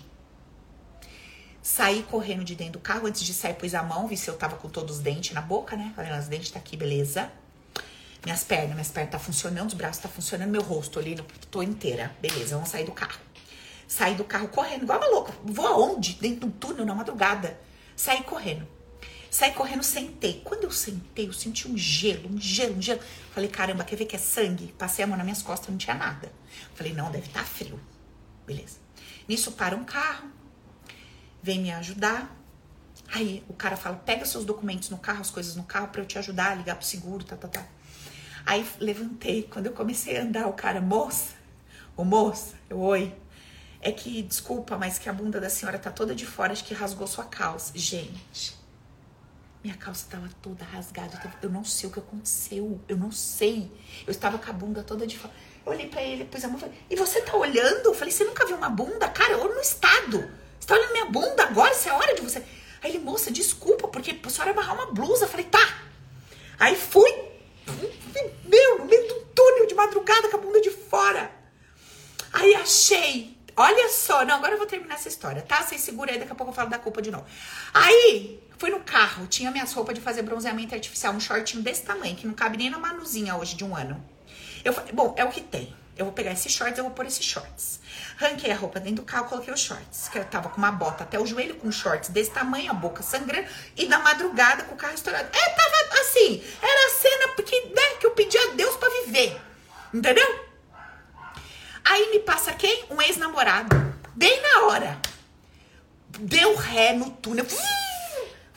[1.63, 4.37] Saí correndo de dentro do carro, antes de sair, pus a mão, vi se eu
[4.37, 5.93] tava com todos os dentes na boca, né?
[5.95, 7.31] Falei, os dentes tá aqui, beleza.
[8.25, 11.15] Minhas pernas, minhas pernas tá funcionando, os braços tá funcionando, meu rosto ali,
[11.51, 12.17] tô inteira.
[12.21, 13.21] Beleza, vamos sair do carro.
[13.87, 15.33] Saí do carro correndo, igual uma louca.
[15.45, 16.15] Vou aonde?
[16.15, 17.61] Dentro de um túnel na madrugada.
[17.95, 18.67] Saí correndo.
[19.31, 20.41] Saí correndo, sentei.
[20.43, 23.01] Quando eu sentei, eu senti um gelo, um gelo, um gelo.
[23.33, 24.73] Falei, caramba, quer ver que é sangue?
[24.79, 26.33] Passei a mão nas minhas costas, não tinha nada.
[26.75, 27.79] Falei, não, deve estar tá frio.
[28.47, 28.79] Beleza.
[29.29, 30.31] Nisso para um carro,
[31.43, 32.35] vem me ajudar.
[33.13, 36.07] Aí o cara fala, pega seus documentos no carro, as coisas no carro, para eu
[36.07, 37.67] te ajudar, ligar pro seguro, tá, tá, tá.
[38.47, 39.45] Aí levantei.
[39.45, 41.35] Quando eu comecei a andar, o cara, moça,
[41.97, 43.15] o moça, eu, oi.
[43.81, 46.73] É que, desculpa, mas que a bunda da senhora tá toda de fora, acho que
[46.73, 47.73] rasgou sua calça.
[47.75, 48.57] Gente,
[49.63, 51.21] minha calça estava toda rasgada.
[51.41, 52.81] Eu não sei o que aconteceu.
[52.87, 53.71] Eu não sei.
[54.07, 55.33] Eu estava com a bunda toda de fora.
[55.65, 57.87] Eu olhei pra ele, pus a mão e falei: E você tá olhando?
[57.87, 59.09] Eu falei: Você nunca viu uma bunda?
[59.09, 60.31] Cara, eu no estado.
[60.61, 61.73] Você tá olhando minha bunda agora?
[61.73, 62.43] Isso é hora de você.
[62.83, 65.25] Aí ele, moça, desculpa, porque a senhora amarrar uma blusa.
[65.25, 65.79] Eu falei: Tá.
[66.59, 67.11] Aí fui.
[68.45, 71.31] Meu, no meio do túnel de madrugada com a bunda de fora.
[72.33, 73.37] Aí achei.
[73.57, 75.63] Olha só, não, agora eu vou terminar essa história, tá?
[75.63, 77.25] Vocês segura aí, daqui a pouco eu falo da culpa de novo.
[77.73, 82.15] Aí, Fui no carro, tinha minhas roupas de fazer bronzeamento artificial, um shortinho desse tamanho,
[82.15, 84.03] que não cabe nem na manuzinha hoje de um ano.
[84.65, 85.75] Eu falei, bom, é o que tem.
[85.97, 87.81] Eu vou pegar esses shorts, eu vou pôr esses shorts.
[88.17, 90.09] Ranquei a roupa dentro do carro, coloquei os shorts.
[90.09, 93.03] Que eu tava com uma bota até o joelho, com shorts desse tamanho, a boca
[93.03, 93.49] sangrando.
[93.77, 95.29] E na madrugada com o carro estourado.
[95.33, 95.75] É, tava
[96.15, 99.41] assim, era a cena porque, né, que eu pedi a Deus para viver.
[99.93, 100.45] Entendeu?
[101.85, 102.85] Aí me passa quem?
[102.91, 103.95] Um ex-namorado.
[104.15, 104.99] Bem na hora.
[106.19, 107.47] Deu ré no túnel.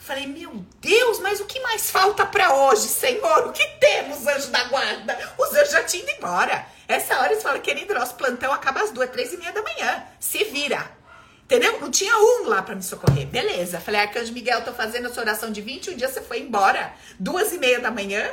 [0.08, 3.46] Falei, meu Deus, mas o que mais falta para hoje, Senhor?
[3.46, 5.34] O que temos, anjo da guarda?
[5.36, 6.64] Os anjos já tinham ido embora.
[6.88, 10.02] Essa hora eles falam, querido, nosso plantão acaba às duas, três e meia da manhã.
[10.18, 10.90] Se vira.
[11.42, 11.78] Entendeu?
[11.78, 13.26] Não tinha um lá para me socorrer.
[13.26, 13.80] Beleza.
[13.80, 16.90] Falei, Arcanjo Miguel, tô fazendo essa oração de 21 dias, você foi embora.
[17.20, 18.30] Duas e meia da manhã.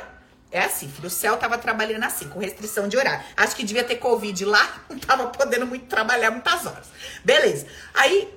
[0.50, 1.08] É assim, filho.
[1.08, 3.22] O céu tava trabalhando assim, com restrição de horário.
[3.36, 6.86] Acho que devia ter Covid lá, não tava podendo muito trabalhar muitas horas.
[7.22, 7.66] Beleza.
[7.92, 8.34] Aí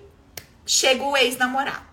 [0.65, 1.88] chega o ex-namorado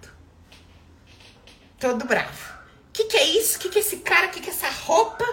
[1.78, 2.54] todo bravo.
[2.88, 3.56] O que, que é isso?
[3.56, 4.28] O que, que é esse cara?
[4.28, 5.24] O que, que é essa roupa?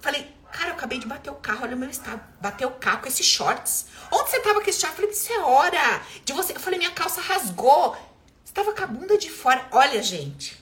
[0.00, 2.20] Falei, cara, eu acabei de bater o carro, olha o meu estado.
[2.40, 3.86] Bateu o carro com esses shorts.
[4.10, 4.94] Onde você tava com esse short?
[4.94, 6.52] Falei, isso é hora de você.
[6.52, 7.96] Eu falei, minha calça rasgou.
[8.44, 9.66] Você tava com a bunda de fora.
[9.72, 10.58] Olha, gente.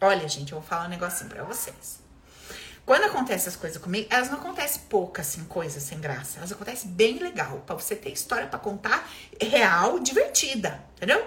[0.00, 1.97] Olha, gente, eu vou falar um negocinho pra vocês.
[2.88, 6.38] Quando acontecem essas coisas comigo, elas não acontecem poucas, assim, coisas sem graça.
[6.38, 9.06] Elas acontecem bem legal, para você ter história para contar
[9.38, 11.22] real, divertida, entendeu?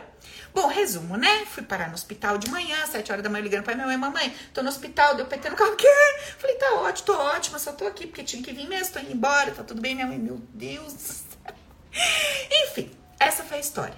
[0.55, 1.45] Bom, resumo, né?
[1.45, 4.35] Fui parar no hospital de manhã, sete horas da manhã, ligando pra minha mãe, mamãe,
[4.51, 5.87] tô no hospital, deu PT no carro, o quê?
[6.39, 9.11] Falei, tá ótimo, tô ótima, só tô aqui porque tinha que vir mesmo, tô indo
[9.11, 11.25] embora, tá tudo bem, minha mãe, meu Deus.
[12.63, 13.97] Enfim, essa foi a história.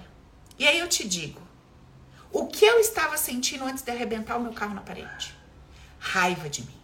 [0.58, 1.40] E aí eu te digo,
[2.30, 5.34] o que eu estava sentindo antes de arrebentar o meu carro na parede?
[5.98, 6.83] Raiva de mim.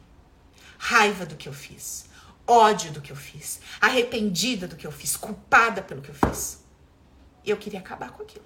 [0.91, 2.07] Raiva do que eu fiz.
[2.45, 3.61] Ódio do que eu fiz.
[3.81, 5.17] Arrependida do que eu fiz.
[5.17, 6.65] Culpada pelo que eu fiz.
[7.45, 8.45] E eu queria acabar com aquilo.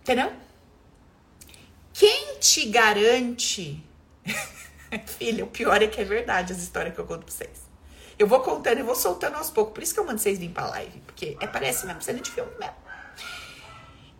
[0.00, 0.32] Entendeu?
[1.92, 3.84] Quem te garante.
[5.18, 7.68] Filha, o pior é que é verdade as histórias que eu conto pra vocês.
[8.18, 9.74] Eu vou contando e vou soltando aos poucos.
[9.74, 11.00] Por isso que eu mando vocês virem pra live.
[11.00, 12.76] Porque é, parece mesmo cena de filme mesmo.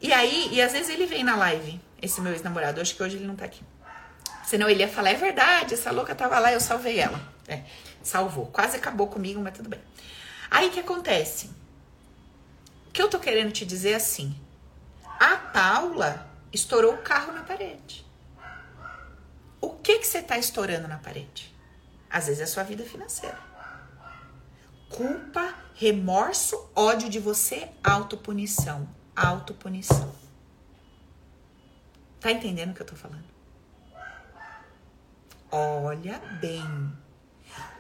[0.03, 2.79] E aí, e às vezes ele vem na live, esse meu ex-namorado.
[2.79, 3.65] Acho que hoje ele não tá aqui.
[4.47, 7.21] Senão ele ia falar, é verdade, essa louca tava lá, eu salvei ela.
[7.49, 7.63] É,
[8.03, 8.47] salvou.
[8.47, 9.81] Quase acabou comigo, mas tudo bem.
[10.51, 11.51] Aí o que acontece?
[12.89, 14.39] O que eu tô querendo te dizer é assim:
[15.19, 18.05] a Paula estourou o carro na parede.
[19.61, 21.53] O que que você tá estourando na parede?
[22.11, 23.39] Às vezes é a sua vida financeira.
[24.91, 28.89] Culpa, remorso, ódio de você, autopunição.
[29.17, 30.15] Autopunição.
[32.21, 33.34] Tá entendendo o que eu tô falando?
[35.57, 36.93] Olha bem.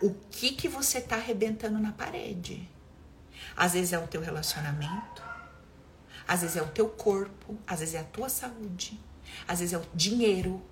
[0.00, 2.70] O que que você tá arrebentando na parede?
[3.56, 5.24] Às vezes é o teu relacionamento,
[6.26, 9.00] às vezes é o teu corpo, às vezes é a tua saúde,
[9.48, 10.62] às vezes é o dinheiro,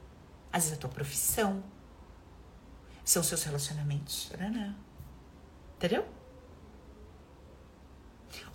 [0.52, 1.64] às vezes é a tua profissão.
[3.04, 4.30] São seus relacionamentos.
[5.76, 6.06] Entendeu?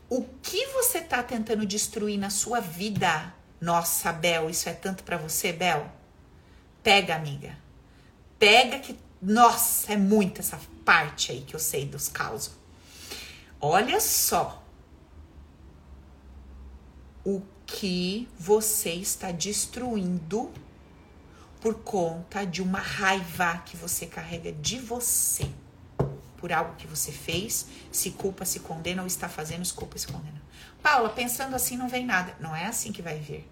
[0.10, 3.34] O que você tá tentando destruir na sua vida?
[3.60, 5.92] Nossa, Bel, isso é tanto para você, Bel?
[6.82, 7.66] Pega, amiga.
[8.39, 12.52] Pega que, nossa, é muito essa parte aí que eu sei dos causos.
[13.60, 14.63] Olha só
[17.26, 20.52] o que você está destruindo
[21.60, 25.50] por conta de uma raiva que você carrega de você
[26.38, 30.08] por algo que você fez, se culpa, se condena ou está fazendo, se culpa, se
[30.08, 30.41] condena.
[30.82, 32.36] Paula, pensando assim não vem nada.
[32.39, 33.50] Não é assim que vai vir.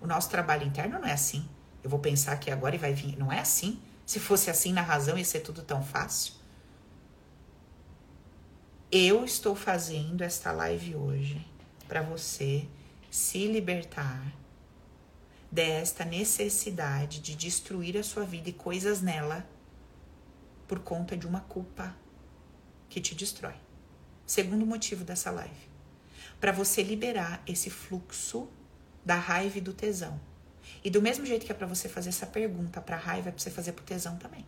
[0.00, 1.48] O nosso trabalho interno não é assim.
[1.82, 3.16] Eu vou pensar aqui agora e vai vir.
[3.16, 3.80] Não é assim.
[4.06, 6.34] Se fosse assim na razão, ia ser tudo tão fácil.
[8.92, 11.44] Eu estou fazendo esta live hoje
[11.88, 12.66] para você
[13.10, 14.32] se libertar
[15.50, 19.48] desta necessidade de destruir a sua vida e coisas nela
[20.66, 21.96] por conta de uma culpa
[22.88, 23.54] que te destrói.
[24.26, 25.68] Segundo motivo dessa live,
[26.40, 28.48] para você liberar esse fluxo
[29.04, 30.20] da raiva e do tesão
[30.82, 33.40] e do mesmo jeito que é para você fazer essa pergunta para raiva, é para
[33.40, 34.44] você fazer pro tesão também.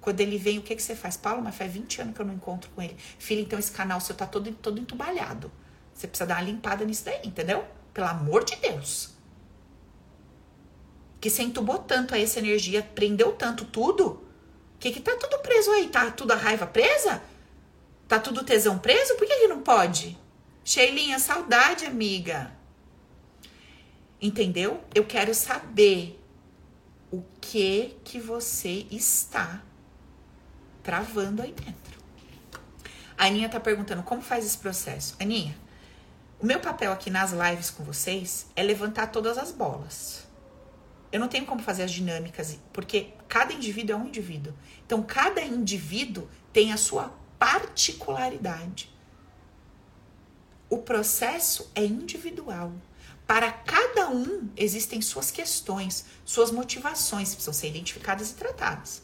[0.00, 1.16] Quando ele vem, o que, que você faz?
[1.16, 2.96] Paulo, mas faz 20 anos que eu não encontro com ele.
[3.18, 5.50] Filho, então esse canal seu tá todo, todo entubalhado.
[5.94, 7.64] Você precisa dar uma limpada nisso daí, entendeu?
[7.92, 9.14] Pelo amor de Deus.
[11.20, 14.24] Que você entubou tanto aí essa energia, prendeu tanto tudo,
[14.84, 15.88] que que tá tudo preso aí?
[15.88, 17.22] Tá tudo a raiva presa?
[18.06, 19.14] Tá tudo tesão preso?
[19.14, 20.14] Por que, que não pode?
[20.62, 22.53] Sheilinha, saudade, amiga.
[24.20, 24.82] Entendeu?
[24.94, 26.20] Eu quero saber
[27.10, 29.62] o que que você está
[30.82, 31.98] travando aí dentro.
[33.16, 35.14] A Aninha tá perguntando como faz esse processo.
[35.20, 35.56] Aninha,
[36.40, 40.26] o meu papel aqui nas lives com vocês é levantar todas as bolas.
[41.12, 44.52] Eu não tenho como fazer as dinâmicas, porque cada indivíduo é um indivíduo.
[44.84, 48.92] Então, cada indivíduo tem a sua particularidade.
[50.68, 52.72] O processo é individual.
[53.26, 59.02] Para cada um existem suas questões, suas motivações que precisam ser identificadas e tratadas.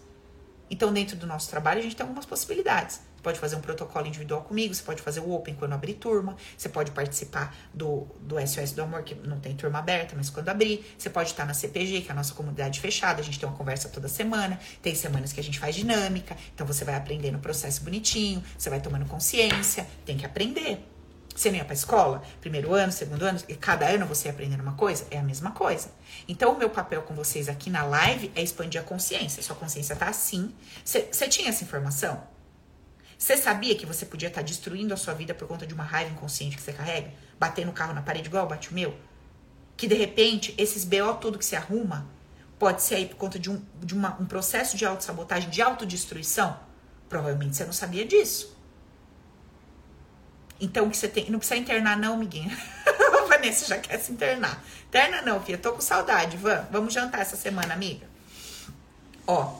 [0.71, 3.01] Então, dentro do nosso trabalho, a gente tem algumas possibilidades.
[3.17, 6.37] Você pode fazer um protocolo individual comigo, você pode fazer o Open quando abrir turma,
[6.57, 10.49] você pode participar do, do SOS do Amor, que não tem turma aberta, mas quando
[10.49, 13.49] abrir, você pode estar na CPG, que é a nossa comunidade fechada, a gente tem
[13.49, 17.37] uma conversa toda semana, tem semanas que a gente faz dinâmica, então você vai aprendendo
[17.37, 20.87] o processo bonitinho, você vai tomando consciência, tem que aprender.
[21.35, 22.23] Você não ia pra escola?
[22.41, 25.07] Primeiro ano, segundo ano, e cada ano você ia aprendendo uma coisa?
[25.11, 25.91] É a mesma coisa.
[26.29, 29.43] Então, o meu papel com vocês aqui na live é expandir a consciência.
[29.43, 30.55] Sua consciência tá assim.
[30.85, 32.23] Você tinha essa informação?
[33.17, 35.85] Você sabia que você podia estar tá destruindo a sua vida por conta de uma
[35.85, 37.13] raiva inconsciente que você carrega?
[37.39, 38.97] Bater no carro na parede igual bate o meu?
[39.77, 42.09] Que de repente, esses BO tudo que se arruma
[42.59, 46.59] pode ser aí por conta de um, de uma, um processo de autossabotagem, de autodestruição?
[47.11, 48.59] Provavelmente você não sabia disso.
[50.61, 51.31] Então, que você tem.
[51.31, 52.57] Não precisa internar, não, amiguinha.
[53.41, 54.63] Vanessa já quer se internar.
[54.89, 55.57] Interna não, filha.
[55.57, 56.37] Tô com saudade.
[56.37, 58.07] Van, vamos jantar essa semana, amiga.
[59.27, 59.59] Ó,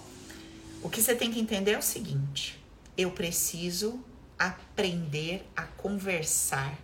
[0.83, 2.63] o que você tem que entender é o seguinte:
[2.97, 4.05] eu preciso
[4.39, 6.75] aprender a conversar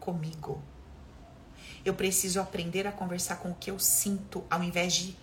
[0.00, 0.62] comigo.
[1.84, 5.16] Eu preciso aprender a conversar com o que eu sinto, ao invés de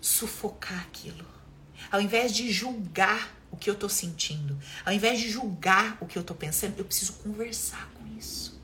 [0.00, 1.26] sufocar aquilo.
[1.90, 4.58] Ao invés de julgar o que eu tô sentindo.
[4.84, 8.58] Ao invés de julgar o que eu tô pensando, eu preciso conversar com isso.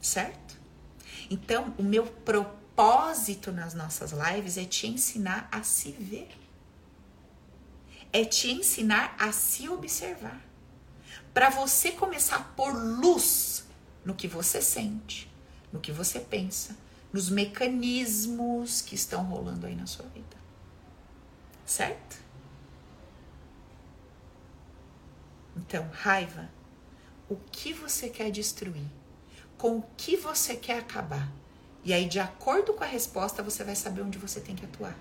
[0.00, 0.58] Certo?
[1.30, 6.30] Então, o meu propósito nas nossas lives é te ensinar a se ver.
[8.12, 10.40] É te ensinar a se observar.
[11.32, 13.64] Para você começar a pôr luz
[14.04, 15.30] no que você sente,
[15.72, 16.76] no que você pensa,
[17.12, 20.41] nos mecanismos que estão rolando aí na sua vida.
[21.72, 22.18] Certo?
[25.56, 26.50] Então, raiva.
[27.30, 28.84] O que você quer destruir?
[29.56, 31.32] Com o que você quer acabar?
[31.82, 34.94] E aí, de acordo com a resposta, você vai saber onde você tem que atuar.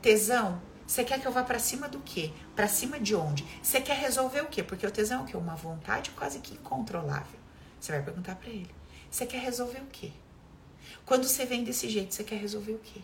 [0.00, 2.32] Tesão, você quer que eu vá para cima do quê?
[2.54, 3.44] Para cima de onde?
[3.60, 4.62] Você quer resolver o quê?
[4.62, 5.36] Porque o tesão é o quê?
[5.36, 7.40] Uma vontade quase que incontrolável.
[7.80, 8.70] Você vai perguntar para ele.
[9.10, 10.12] Você quer resolver o quê?
[11.04, 13.00] Quando você vem desse jeito, você quer resolver o quê?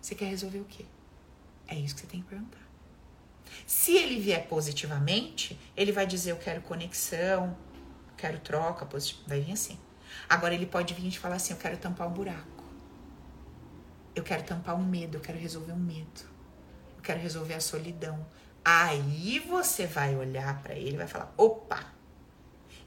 [0.00, 0.86] Você quer resolver o quê?
[1.68, 2.58] É isso que você tem que perguntar.
[3.66, 7.56] Se ele vier positivamente, ele vai dizer: Eu quero conexão,
[8.16, 8.86] quero troca,
[9.26, 9.78] vai vir assim.
[10.28, 12.64] Agora ele pode vir e falar assim: Eu quero tampar um buraco.
[14.14, 16.22] Eu quero tampar um medo, eu quero resolver um medo.
[16.96, 18.24] Eu quero resolver a solidão.
[18.64, 21.92] Aí você vai olhar para ele e vai falar: opa!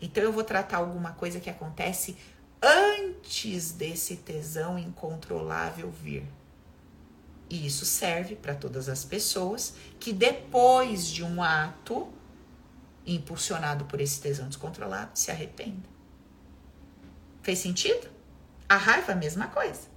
[0.02, 2.18] Então eu vou tratar alguma coisa que acontece
[2.62, 6.26] antes desse tesão incontrolável vir.
[7.50, 12.12] E isso serve para todas as pessoas que depois de um ato
[13.06, 15.84] impulsionado por esse tesão descontrolado se arrependem.
[17.42, 18.10] Fez sentido?
[18.68, 19.88] A raiva, a mesma coisa.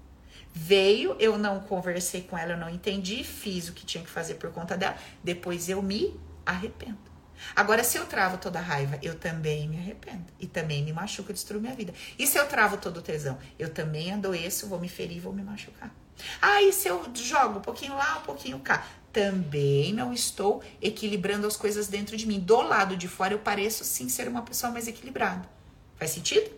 [0.53, 4.35] Veio, eu não conversei com ela, eu não entendi, fiz o que tinha que fazer
[4.35, 7.11] por conta dela, depois eu me arrependo.
[7.57, 10.27] Agora, se eu travo toda a raiva, eu também me arrependo.
[10.39, 11.93] E também me machuco, destruo minha vida.
[12.19, 15.43] E se eu travo todo o tesão, eu também adoeço, vou me ferir, vou me
[15.43, 15.95] machucar.
[16.41, 18.87] Ah, e se eu jogo um pouquinho lá, um pouquinho cá?
[19.13, 22.39] Também não estou equilibrando as coisas dentro de mim.
[22.39, 25.49] Do lado de fora, eu pareço sim ser uma pessoa mais equilibrada.
[25.97, 26.51] Faz sentido?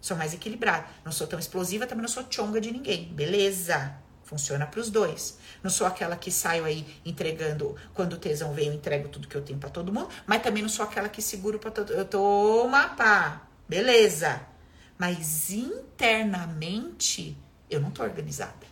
[0.00, 0.86] Sou mais equilibrada.
[1.04, 3.06] Não sou tão explosiva, também não sou chonga de ninguém.
[3.12, 3.96] Beleza.
[4.22, 5.38] Funciona para os dois.
[5.62, 9.36] Não sou aquela que saio aí entregando, quando o tesão vem, eu entrego tudo que
[9.36, 11.92] eu tenho para todo mundo, mas também não sou aquela que seguro para todo.
[11.92, 14.40] Eu tô pá, beleza.
[14.98, 17.36] Mas internamente
[17.70, 18.66] eu não tô organizada.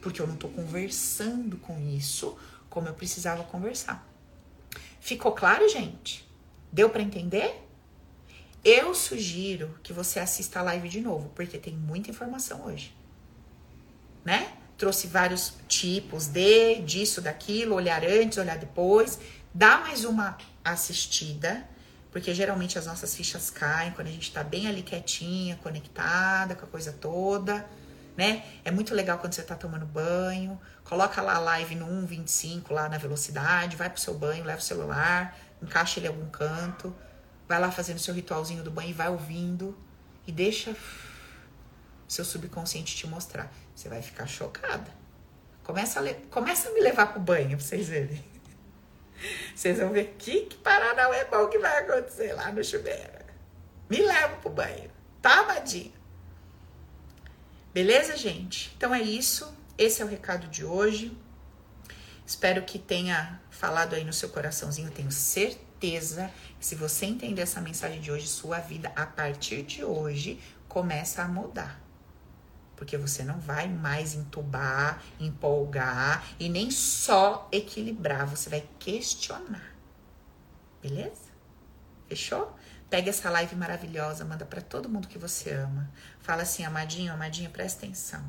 [0.00, 2.36] Porque eu não tô conversando com isso
[2.68, 4.06] como eu precisava conversar.
[5.00, 6.28] Ficou claro, gente?
[6.72, 7.64] Deu para entender?
[8.64, 12.94] Eu sugiro que você assista a live de novo, porque tem muita informação hoje.
[14.24, 14.58] Né?
[14.78, 19.18] trouxe vários tipos de, disso, daquilo, olhar antes, olhar depois.
[19.52, 21.68] Dá mais uma assistida,
[22.12, 26.64] porque geralmente as nossas fichas caem quando a gente tá bem ali quietinha, conectada com
[26.64, 27.68] a coisa toda,
[28.18, 28.44] né?
[28.64, 32.88] É muito legal quando você tá tomando banho, coloca lá a live no 1.25 lá
[32.88, 36.92] na velocidade, vai pro seu banho, leva o celular, encaixa ele em algum canto,
[37.46, 39.78] vai lá fazendo seu ritualzinho do banho e vai ouvindo
[40.26, 40.74] e deixa
[42.08, 43.52] seu subconsciente te mostrar.
[43.72, 44.90] Você vai ficar chocada.
[45.62, 46.14] Começa a, le...
[46.28, 48.24] Começa a me levar pro banho pra vocês verem.
[49.54, 50.56] Vocês vão ver que, que
[51.12, 53.18] é bom que vai acontecer lá no chuveiro.
[53.88, 54.90] Me leva pro banho.
[55.22, 55.97] Tá, amadinho?
[57.78, 58.74] Beleza, gente?
[58.76, 59.56] Então é isso.
[59.78, 61.16] Esse é o recado de hoje.
[62.26, 64.90] Espero que tenha falado aí no seu coraçãozinho.
[64.90, 69.84] Tenho certeza que se você entender essa mensagem de hoje, sua vida a partir de
[69.84, 71.80] hoje começa a mudar
[72.74, 79.74] porque você não vai mais entubar, empolgar e nem só equilibrar, você vai questionar.
[80.80, 81.27] Beleza?
[82.08, 82.56] Fechou?
[82.88, 85.90] Pega essa live maravilhosa, manda para todo mundo que você ama.
[86.20, 88.24] Fala assim, amadinho, amadinha, presta atenção.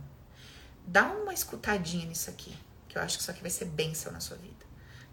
[0.86, 2.56] Dá uma escutadinha nisso aqui,
[2.88, 4.66] que eu acho que isso aqui vai ser bênção na sua vida.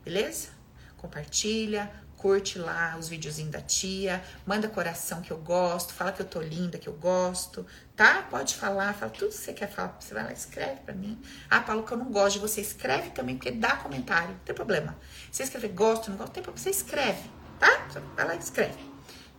[0.04, 0.48] Beleza?
[0.96, 6.26] Compartilha, curte lá os videozinhos da tia, manda coração que eu gosto, fala que eu
[6.26, 7.64] tô linda, que eu gosto,
[7.94, 8.22] tá?
[8.22, 11.20] Pode falar, fala tudo que você quer falar, você vai lá, escreve pra mim.
[11.48, 14.54] Ah, Paulo, que eu não gosto de você, escreve também, porque dá comentário, não tem
[14.54, 14.96] problema.
[15.30, 17.86] Você escrever gosto, não gosto, tem problema, você escreve, tá?
[18.14, 18.78] Vai lá e escreve,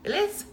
[0.01, 0.45] beleza?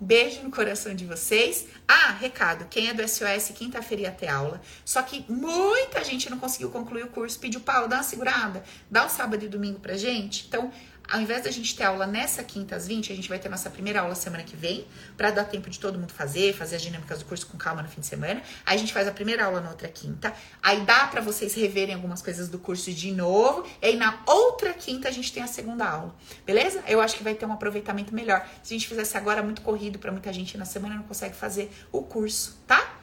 [0.00, 1.66] Beijo no coração de vocês.
[1.88, 4.60] Ah, recado, quem é do SOS, quinta-feira ia ter aula.
[4.84, 9.04] Só que muita gente não conseguiu concluir o curso, pediu, Paulo, dá uma segurada, dá
[9.04, 10.46] o sábado e domingo pra gente.
[10.46, 10.70] Então,
[11.10, 13.70] ao invés da gente ter aula nessa quinta às 20, a gente vai ter nossa
[13.70, 14.86] primeira aula semana que vem,
[15.16, 17.88] para dar tempo de todo mundo fazer, fazer as dinâmicas do curso com calma no
[17.88, 18.42] fim de semana.
[18.66, 20.34] Aí a gente faz a primeira aula na outra quinta.
[20.62, 23.66] Aí dá para vocês reverem algumas coisas do curso de novo.
[23.80, 26.14] E aí na outra quinta a gente tem a segunda aula.
[26.44, 26.82] Beleza?
[26.86, 28.46] Eu acho que vai ter um aproveitamento melhor.
[28.62, 31.72] Se a gente fizesse agora muito corrido para muita gente na semana não consegue fazer
[31.90, 32.96] o curso, tá?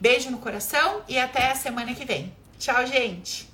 [0.00, 2.34] Beijo no coração e até a semana que vem.
[2.58, 3.53] Tchau, gente!